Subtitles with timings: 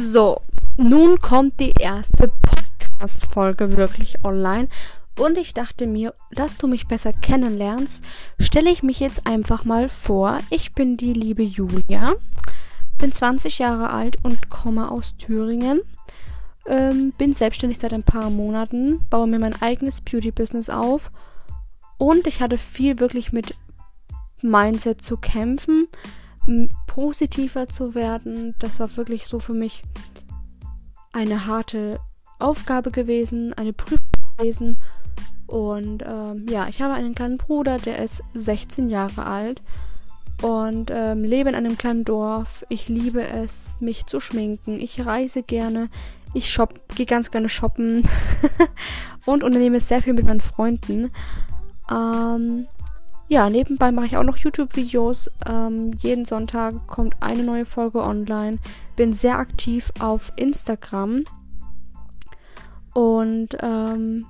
[0.00, 0.42] So,
[0.76, 4.68] nun kommt die erste Podcast-Folge wirklich online.
[5.18, 8.04] Und ich dachte mir, dass du mich besser kennenlernst,
[8.38, 10.38] stelle ich mich jetzt einfach mal vor.
[10.50, 12.14] Ich bin die liebe Julia,
[12.96, 15.80] bin 20 Jahre alt und komme aus Thüringen.
[16.66, 21.10] Ähm, bin selbstständig seit ein paar Monaten, baue mir mein eigenes Beauty-Business auf.
[21.96, 23.56] Und ich hatte viel wirklich mit
[24.42, 25.88] Mindset zu kämpfen
[26.86, 28.54] positiver zu werden.
[28.58, 29.82] Das war wirklich so für mich
[31.12, 32.00] eine harte
[32.38, 34.80] Aufgabe gewesen, eine Prüfung gewesen.
[35.46, 39.62] Und ähm, ja, ich habe einen kleinen Bruder, der ist 16 Jahre alt
[40.42, 42.64] und ähm, lebe in einem kleinen Dorf.
[42.68, 44.78] Ich liebe es, mich zu schminken.
[44.78, 45.88] Ich reise gerne.
[46.34, 48.06] Ich shop, gehe ganz gerne shoppen
[49.24, 51.10] und unternehme sehr viel mit meinen Freunden.
[51.90, 52.66] Ähm,
[53.28, 55.30] ja, nebenbei mache ich auch noch YouTube-Videos.
[55.46, 58.58] Ähm, jeden Sonntag kommt eine neue Folge online.
[58.96, 61.24] Bin sehr aktiv auf Instagram.
[62.94, 64.26] Und ähm,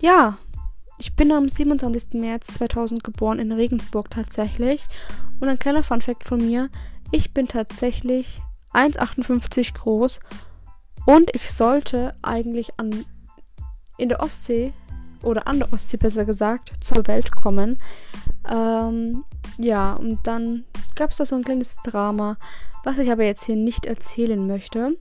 [0.00, 0.38] ja,
[0.98, 2.14] ich bin am 27.
[2.14, 4.86] März 2000 geboren in Regensburg tatsächlich.
[5.40, 6.70] Und ein kleiner Funfact von mir:
[7.10, 8.40] Ich bin tatsächlich
[8.74, 10.20] 1,58 groß
[11.04, 13.04] und ich sollte eigentlich an,
[13.96, 14.72] in der Ostsee
[15.22, 17.78] oder an der Ostsee besser gesagt, zur Welt kommen.
[18.48, 19.24] Ähm,
[19.58, 22.36] ja, und dann gab es da so ein kleines Drama,
[22.84, 24.96] was ich aber jetzt hier nicht erzählen möchte.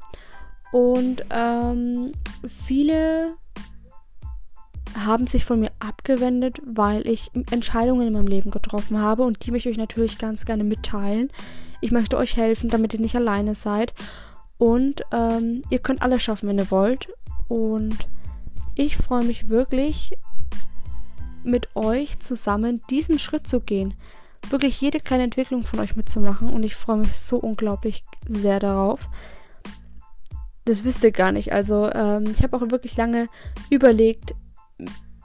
[0.71, 2.11] Und ähm,
[2.45, 3.35] viele
[5.05, 9.51] haben sich von mir abgewendet, weil ich Entscheidungen in meinem Leben getroffen habe und die
[9.51, 11.29] möchte ich euch natürlich ganz gerne mitteilen.
[11.81, 13.93] Ich möchte euch helfen, damit ihr nicht alleine seid.
[14.57, 17.09] Und ähm, ihr könnt alles schaffen, wenn ihr wollt.
[17.47, 18.07] Und
[18.79, 20.17] ich freue mich wirklich,
[21.43, 23.93] mit euch zusammen diesen Schritt zu gehen.
[24.49, 26.49] Wirklich jede kleine Entwicklung von euch mitzumachen.
[26.49, 29.09] Und ich freue mich so unglaublich sehr darauf.
[30.65, 31.53] Das wisst ihr gar nicht.
[31.53, 33.29] Also ähm, ich habe auch wirklich lange
[33.69, 34.35] überlegt,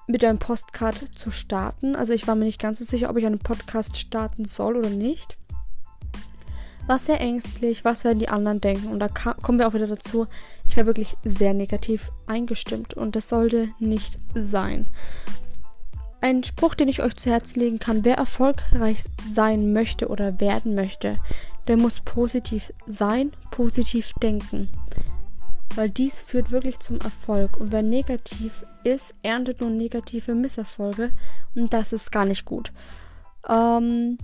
[0.06, 1.96] mit einem Postcard zu starten.
[1.96, 4.90] Also ich war mir nicht ganz so sicher, ob ich einen Podcast starten soll oder
[4.90, 5.38] nicht
[6.92, 8.88] war sehr ängstlich, was werden die anderen denken.
[8.88, 10.26] Und da kommen wir auch wieder dazu,
[10.68, 14.86] ich war wirklich sehr negativ eingestimmt und das sollte nicht sein.
[16.20, 20.74] Ein Spruch, den ich euch zu Herzen legen kann, wer erfolgreich sein möchte oder werden
[20.74, 21.18] möchte,
[21.66, 24.68] der muss positiv sein, positiv denken.
[25.74, 27.56] Weil dies führt wirklich zum Erfolg.
[27.58, 31.12] Und wer negativ ist, erntet nur negative Misserfolge.
[31.54, 32.70] Und das ist gar nicht gut.
[33.48, 34.18] Ähm,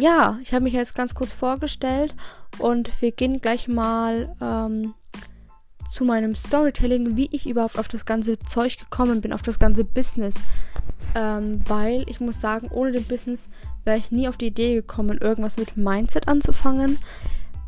[0.00, 2.14] ja, ich habe mich jetzt ganz kurz vorgestellt
[2.58, 4.94] und wir gehen gleich mal ähm,
[5.90, 9.84] zu meinem Storytelling, wie ich überhaupt auf das ganze Zeug gekommen bin, auf das ganze
[9.84, 10.36] Business.
[11.14, 13.50] Ähm, weil ich muss sagen, ohne den Business
[13.84, 16.98] wäre ich nie auf die Idee gekommen, irgendwas mit Mindset anzufangen.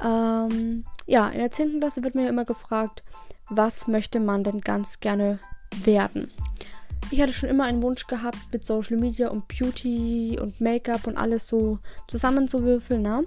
[0.03, 1.81] Ähm, ja, in der 10.
[1.81, 3.03] Klasse wird mir immer gefragt,
[3.49, 5.41] was möchte man denn ganz gerne
[5.84, 6.31] werden?
[7.12, 11.17] Ich hatte schon immer einen Wunsch gehabt, mit Social Media und Beauty und Make-up und
[11.17, 11.78] alles so
[12.09, 13.25] zusammenzuwürfeln, ne?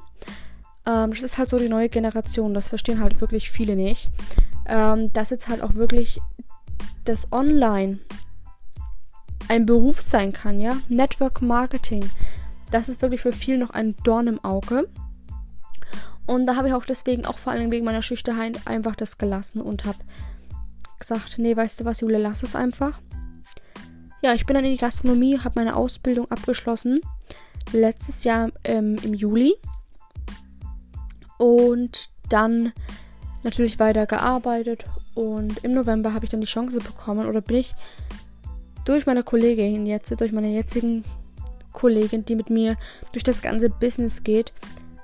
[0.86, 4.10] Ähm, das ist halt so die neue Generation, das verstehen halt wirklich viele nicht.
[4.68, 6.20] Ähm, dass jetzt halt auch wirklich
[7.04, 8.00] das Online
[9.48, 10.78] ein Beruf sein kann, ja?
[10.90, 12.10] Network Marketing.
[12.72, 14.90] Das ist wirklich für viele noch ein Dorn im Auge.
[16.26, 19.62] Und da habe ich auch deswegen, auch vor allem wegen meiner Schüchternheit, einfach das gelassen
[19.62, 20.00] und habe
[20.98, 23.00] gesagt, nee, weißt du was, Jule, lass es einfach.
[24.26, 27.00] Ja, ich bin dann in die Gastronomie, habe meine Ausbildung abgeschlossen.
[27.72, 29.54] Letztes Jahr ähm, im Juli.
[31.38, 32.74] Und dann
[33.44, 34.86] natürlich weiter gearbeitet.
[35.14, 37.76] Und im November habe ich dann die Chance bekommen oder bin ich
[38.84, 41.04] durch meine Kollegin jetzt, durch meine jetzigen
[41.72, 42.78] Kollegin, die mit mir
[43.12, 44.54] durch das ganze Business geht,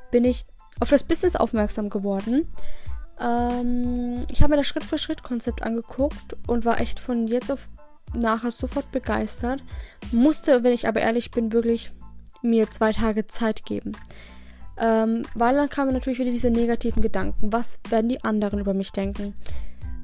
[0.10, 0.46] bin ich
[0.80, 2.48] auf das Business aufmerksam geworden.
[3.20, 7.70] Ähm, ich habe mir das Schritt-für-Schritt-Konzept angeguckt und war echt von jetzt auf
[8.14, 9.64] nachher sofort begeistert,
[10.12, 11.92] musste, wenn ich aber ehrlich bin, wirklich
[12.42, 13.94] mir zwei Tage Zeit geben.
[14.78, 17.54] Ähm, weil dann kamen natürlich wieder diese negativen Gedanken.
[17.54, 19.36] Was werden die anderen über mich denken?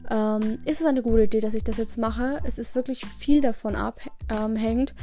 [0.10, 2.40] Ähm, ist es eine gute Idee, dass ich das jetzt mache?
[2.44, 4.94] Es ist wirklich viel davon abhängt.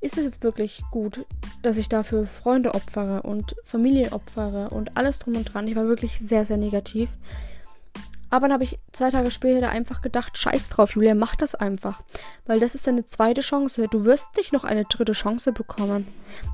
[0.00, 1.26] Ist es jetzt wirklich gut,
[1.62, 5.66] dass ich dafür Freunde opfere und Familie opfere und alles drum und dran?
[5.66, 7.10] Ich war wirklich sehr, sehr negativ.
[8.36, 12.02] Aber dann habe ich zwei Tage später einfach gedacht, scheiß drauf, Julia, mach das einfach.
[12.44, 13.88] Weil das ist deine zweite Chance.
[13.90, 16.06] Du wirst nicht noch eine dritte Chance bekommen.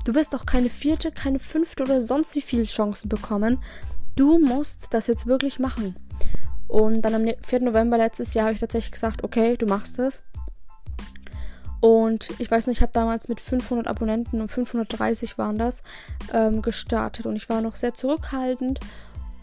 [0.05, 3.61] Du wirst auch keine vierte, keine fünfte oder sonst wie viele Chancen bekommen.
[4.15, 5.97] Du musst das jetzt wirklich machen.
[6.69, 7.63] Und dann am 4.
[7.63, 10.23] November letztes Jahr habe ich tatsächlich gesagt, okay, du machst es.
[11.81, 15.83] Und ich weiß nicht, ich habe damals mit 500 Abonnenten und 530 waren das
[16.31, 17.25] ähm, gestartet.
[17.25, 18.79] Und ich war noch sehr zurückhaltend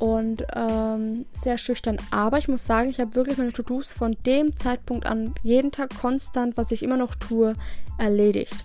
[0.00, 1.98] und ähm, sehr schüchtern.
[2.10, 5.90] Aber ich muss sagen, ich habe wirklich meine To-Dos von dem Zeitpunkt an jeden Tag
[6.00, 7.54] konstant, was ich immer noch tue,
[7.98, 8.64] erledigt.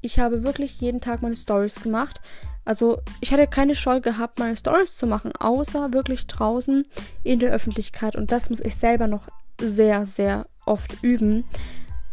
[0.00, 2.20] Ich habe wirklich jeden Tag meine Stories gemacht.
[2.64, 6.86] Also ich hatte keine Scheu gehabt, meine Stories zu machen, außer wirklich draußen
[7.22, 8.16] in der Öffentlichkeit.
[8.16, 9.28] Und das muss ich selber noch
[9.60, 11.44] sehr, sehr oft üben,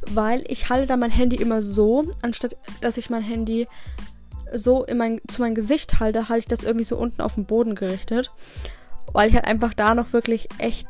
[0.08, 3.68] weil ich halte da mein Handy immer so, anstatt dass ich mein Handy
[4.54, 7.46] so in mein, zu meinem Gesicht halte, halte ich das irgendwie so unten auf den
[7.46, 8.32] Boden gerichtet.
[9.14, 10.88] Weil ich halt einfach da noch wirklich echt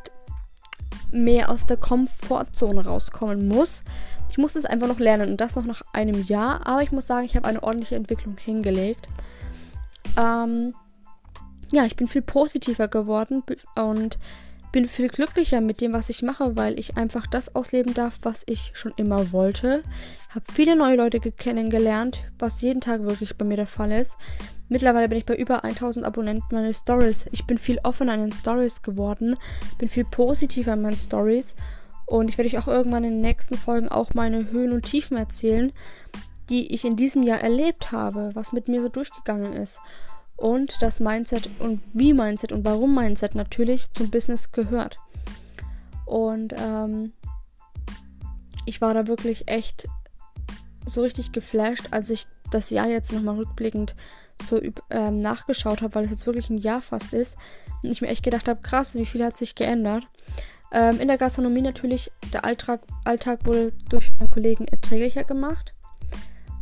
[1.10, 3.82] mehr aus der Komfortzone rauskommen muss.
[4.30, 6.66] Ich muss es einfach noch lernen und das noch nach einem Jahr.
[6.66, 9.06] Aber ich muss sagen, ich habe eine ordentliche Entwicklung hingelegt.
[10.18, 10.74] Ähm,
[11.72, 13.42] ja, ich bin viel positiver geworden
[13.76, 14.18] und
[14.72, 18.42] bin viel glücklicher mit dem, was ich mache, weil ich einfach das ausleben darf, was
[18.46, 19.82] ich schon immer wollte.
[20.30, 24.16] Habe viele neue Leute kennengelernt, was jeden Tag wirklich bei mir der Fall ist.
[24.70, 27.26] Mittlerweile bin ich bei über 1000 Abonnenten meine Stories.
[27.30, 29.36] Ich bin viel offener in den Stories geworden,
[29.76, 31.54] bin viel positiver in meinen Stories
[32.06, 35.18] und ich werde euch auch irgendwann in den nächsten Folgen auch meine Höhen und Tiefen
[35.18, 35.72] erzählen,
[36.48, 39.80] die ich in diesem Jahr erlebt habe, was mit mir so durchgegangen ist
[40.42, 44.98] und das Mindset und wie Mindset und warum Mindset natürlich zum Business gehört.
[46.04, 47.12] Und ähm,
[48.66, 49.86] ich war da wirklich echt
[50.84, 53.94] so richtig geflasht, als ich das Jahr jetzt nochmal rückblickend
[54.44, 54.60] so
[54.90, 57.38] ähm, nachgeschaut habe, weil es jetzt wirklich ein Jahr fast ist.
[57.84, 60.04] Und ich mir echt gedacht habe, krass, wie viel hat sich geändert.
[60.72, 65.72] Ähm, in der Gastronomie natürlich, der Alltag, Alltag wurde durch meinen Kollegen erträglicher gemacht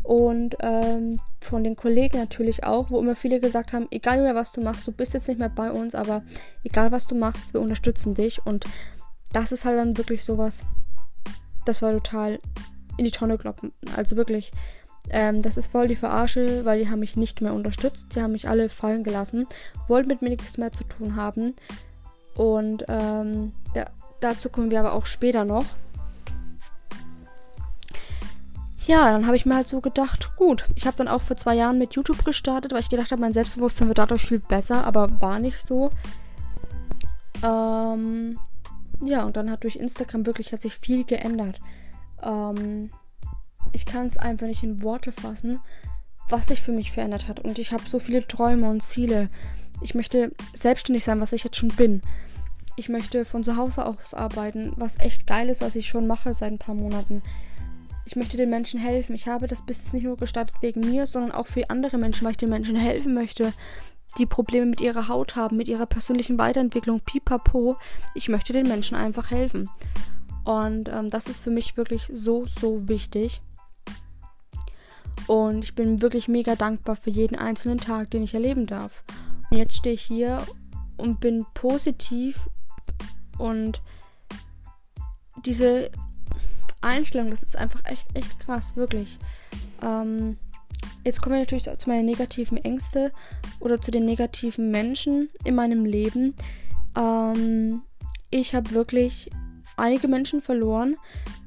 [0.03, 4.53] und ähm, von den Kollegen natürlich auch, wo immer viele gesagt haben, egal mehr was
[4.53, 6.23] du machst, du bist jetzt nicht mehr bei uns, aber
[6.65, 8.67] egal was du machst, wir unterstützen dich und
[9.33, 10.65] das ist halt dann wirklich sowas,
[11.65, 12.41] das war total
[12.97, 13.73] in die Tonne kloppen.
[13.97, 14.51] Also wirklich,
[15.09, 18.33] ähm, das ist voll die Verarsche, weil die haben mich nicht mehr unterstützt, die haben
[18.33, 19.47] mich alle fallen gelassen,
[19.89, 21.55] wollten mit mir nichts mehr zu tun haben
[22.35, 23.87] und ähm, da,
[24.21, 25.65] dazu kommen wir aber auch später noch.
[28.87, 31.55] Ja, dann habe ich mir halt so gedacht, gut, ich habe dann auch vor zwei
[31.55, 35.21] Jahren mit YouTube gestartet, weil ich gedacht habe, mein Selbstbewusstsein wird dadurch viel besser, aber
[35.21, 35.91] war nicht so.
[37.43, 38.39] Ähm,
[39.03, 41.61] ja, und dann hat durch Instagram wirklich hat sich viel geändert.
[42.23, 42.91] Ähm,
[43.73, 45.61] ich kann es einfach nicht in Worte fassen,
[46.29, 47.41] was sich für mich verändert hat.
[47.41, 49.29] Und ich habe so viele Träume und Ziele.
[49.83, 52.03] Ich möchte selbstständig sein, was ich jetzt schon bin.
[52.77, 56.33] Ich möchte von zu Hause aus arbeiten, was echt geil ist, was ich schon mache
[56.33, 57.23] seit ein paar Monaten
[58.11, 59.15] ich möchte den Menschen helfen.
[59.15, 62.33] Ich habe das Business nicht nur gestartet wegen mir, sondern auch für andere Menschen, weil
[62.33, 63.53] ich den Menschen helfen möchte,
[64.19, 67.77] die Probleme mit ihrer Haut haben, mit ihrer persönlichen Weiterentwicklung, pipapo.
[68.17, 69.71] Ich möchte den Menschen einfach helfen.
[70.43, 73.43] Und ähm, das ist für mich wirklich so, so wichtig.
[75.29, 79.05] Und ich bin wirklich mega dankbar für jeden einzelnen Tag, den ich erleben darf.
[79.53, 80.45] Und jetzt stehe ich hier
[80.97, 82.49] und bin positiv
[83.39, 83.81] und
[85.45, 85.93] diese
[86.81, 89.19] Einstellung, das ist einfach echt, echt krass, wirklich.
[89.83, 90.39] Ähm,
[91.05, 93.13] jetzt kommen wir natürlich zu meinen negativen Ängste
[93.59, 96.35] oder zu den negativen Menschen in meinem Leben.
[96.97, 97.83] Ähm,
[98.31, 99.31] ich habe wirklich
[99.77, 100.97] einige Menschen verloren,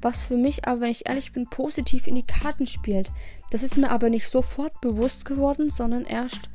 [0.02, 3.10] was für mich aber, wenn ich ehrlich bin, positiv in die Karten spielt.
[3.50, 6.50] Das ist mir aber nicht sofort bewusst geworden, sondern erst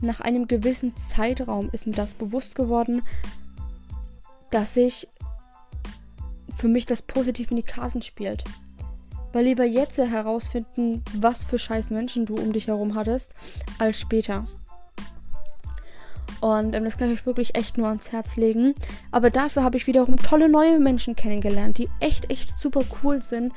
[0.00, 3.02] nach einem gewissen Zeitraum ist mir das bewusst geworden,
[4.50, 5.08] dass ich
[6.56, 8.44] für mich das positiv in die Karten spielt.
[9.32, 13.34] Weil lieber jetzt herausfinden, was für scheiß Menschen du um dich herum hattest,
[13.78, 14.46] als später.
[16.40, 18.74] Und ähm, das kann ich euch wirklich echt nur ans Herz legen.
[19.10, 23.52] Aber dafür habe ich wiederum tolle neue Menschen kennengelernt, die echt, echt super cool sind,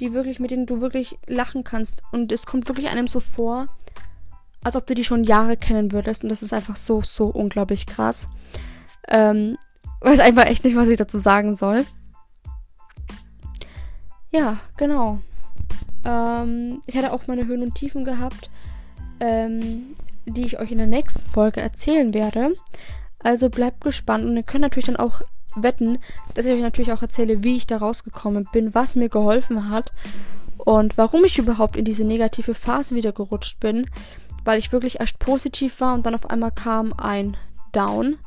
[0.00, 2.02] die wirklich, mit denen du wirklich lachen kannst.
[2.12, 3.66] Und es kommt wirklich einem so vor,
[4.62, 6.22] als ob du die schon Jahre kennen würdest.
[6.22, 8.28] Und das ist einfach so, so unglaublich krass.
[9.08, 9.58] Ähm,
[10.00, 11.84] weiß einfach echt nicht, was ich dazu sagen soll.
[14.38, 15.18] Ja, genau.
[16.04, 18.50] Ähm, ich hatte auch meine Höhen und Tiefen gehabt,
[19.18, 22.54] ähm, die ich euch in der nächsten Folge erzählen werde.
[23.18, 25.22] Also bleibt gespannt und ihr könnt natürlich dann auch
[25.56, 25.98] wetten,
[26.34, 29.92] dass ich euch natürlich auch erzähle, wie ich da rausgekommen bin, was mir geholfen hat
[30.56, 33.86] und warum ich überhaupt in diese negative Phase wieder gerutscht bin,
[34.44, 37.36] weil ich wirklich erst positiv war und dann auf einmal kam ein
[37.72, 38.18] Down,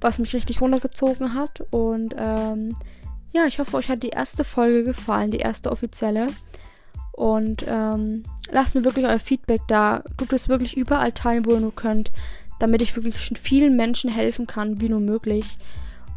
[0.00, 2.74] was mich richtig runtergezogen hat und ähm,
[3.36, 6.28] ja, ich hoffe, euch hat die erste Folge gefallen, die erste offizielle.
[7.12, 10.02] Und ähm, lasst mir wirklich euer Feedback da.
[10.16, 12.10] Tut es wirklich überall teilen, wo ihr nur könnt,
[12.58, 15.58] damit ich wirklich vielen Menschen helfen kann, wie nur möglich.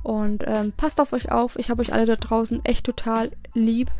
[0.01, 1.57] Und ähm, passt auf euch auf.
[1.57, 3.91] Ich habe euch alle da draußen echt total lieb.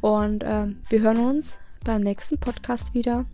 [0.00, 3.24] Und ähm, wir hören uns beim nächsten Podcast wieder.